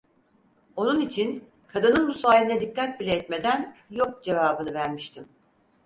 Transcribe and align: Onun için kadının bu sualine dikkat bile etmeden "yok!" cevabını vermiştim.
Onun 0.75 0.99
için 0.99 1.49
kadının 1.67 2.07
bu 2.07 2.13
sualine 2.13 2.61
dikkat 2.61 2.99
bile 2.99 3.11
etmeden 3.13 3.75
"yok!" 3.91 4.23
cevabını 4.23 4.73
vermiştim. 4.73 5.27